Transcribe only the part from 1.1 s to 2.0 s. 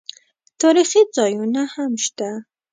ځایونه هم